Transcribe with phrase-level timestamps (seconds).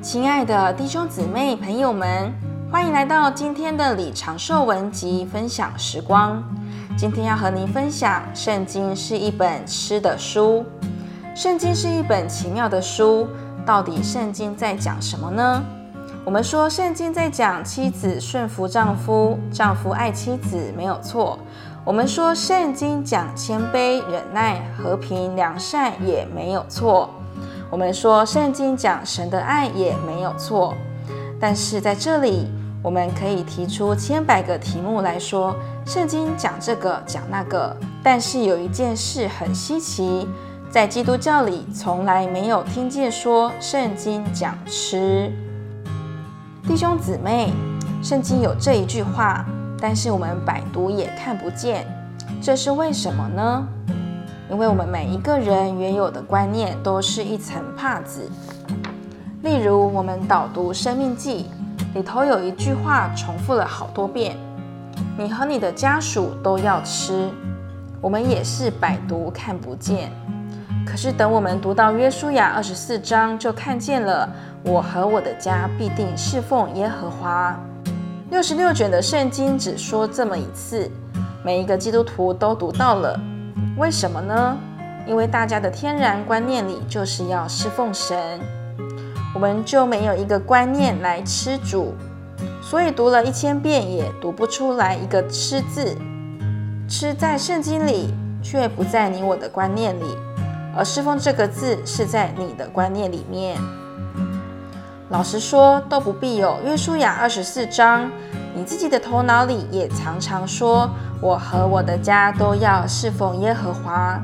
[0.00, 2.32] 亲爱的弟兄姊妹、朋友们，
[2.70, 6.40] 欢迎来到今天的李长寿文集分享时光。
[6.96, 10.64] 今天要和您分享，圣经是一本吃的书。
[11.34, 13.26] 圣经是一本奇妙的书，
[13.66, 15.64] 到底圣经在讲什么呢？
[16.24, 21.36] 我们说圣经在讲妻子顺服丈夫，丈夫爱妻子，没有错。
[21.84, 27.10] 我们说圣经讲谦卑、忍耐、和平、良善，也没有错。
[27.70, 30.74] 我们说圣经讲神的爱，也没有错。
[31.38, 32.50] 但是在这里，
[32.82, 35.54] 我们可以提出千百个题目来说，
[35.84, 40.26] 圣经讲这个讲那个，但是有一件事很稀奇，
[40.70, 45.30] 在基督教里从来没有听见说圣经讲吃。
[46.66, 47.52] 弟兄姊妹，
[48.02, 49.44] 圣经有这一句话，
[49.78, 51.86] 但是我们百读也看不见，
[52.40, 53.68] 这是为什么呢？
[54.50, 58.30] 因为我们每一个人原有的观念都是一层帕子。
[59.42, 61.46] 例如，我们导读《生命记》。
[61.94, 64.36] 里头有一句话重复了好多遍
[65.18, 67.30] ：“你和你的家属都要吃。”
[68.00, 70.10] 我们也是百读看不见。
[70.86, 74.28] 可是等我们读到约书亚二十四章，就看见了
[74.64, 77.58] ：“我和我的家必定侍奉耶和华。”
[78.30, 80.90] 六十六卷的圣经只说这么一次，
[81.44, 83.18] 每一个基督徒都读到了。
[83.78, 84.58] 为什么呢？
[85.06, 88.18] 因为大家的天然观念里就是要侍奉神。
[89.32, 91.94] 我们就没有一个观念来吃主，
[92.60, 95.96] 所以读了一千遍也读不出来一个“吃”字。
[96.88, 98.12] 吃在圣经里，
[98.42, 100.16] 却不在你我的观念里，
[100.76, 103.56] 而侍奉这个字是在你的观念里面。
[105.08, 108.10] 老实说，都不必有约书亚二十四章，
[108.58, 110.90] 你自己的头脑里也常常说
[111.22, 114.20] ：“我和我的家都要侍奉耶和华。”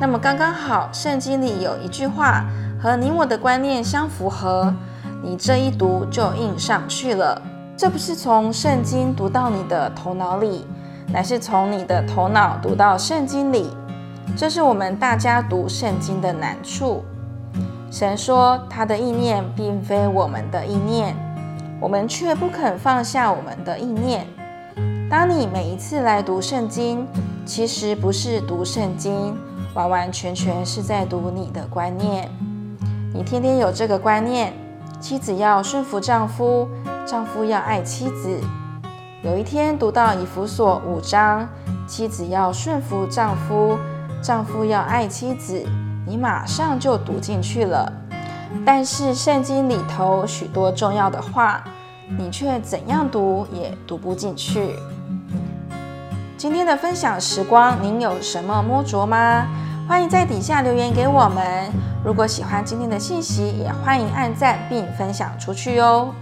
[0.00, 2.46] 那么刚刚好，圣经里有一句话。
[2.80, 4.72] 和你我的观念相符合，
[5.20, 7.42] 你这一读就印上去了。
[7.76, 10.64] 这不是从圣经读到你的头脑里，
[11.08, 13.76] 乃是从你的头脑读到圣经里。
[14.34, 17.04] 这是我们大家读圣经的难处。
[17.90, 21.14] 神说他的意念并非我们的意念，
[21.80, 24.26] 我们却不肯放下我们的意念。
[25.08, 27.06] 当你每一次来读圣经，
[27.46, 29.36] 其实不是读圣经，
[29.74, 32.28] 完完全全是在读你的观念。
[33.14, 34.52] 你天天有这个观念，
[35.00, 36.68] 妻子要顺服丈夫，
[37.06, 38.38] 丈夫要爱妻子。
[39.22, 41.48] 有一天读到以弗所五章，
[41.86, 43.78] 妻子要顺服丈夫，
[44.22, 45.64] 丈夫要爱妻子，
[46.06, 47.90] 你马上就读进去了。
[48.64, 51.62] 但是圣经里头许多重要的话，
[52.18, 54.74] 你却怎样读也读不进去。
[56.36, 59.46] 今天的分享时光，您有什么摸着吗？
[59.88, 61.70] 欢迎在底下留言给我们。
[62.04, 66.14] 如果喜欢今天的信息，也欢迎按赞并分享出去哟。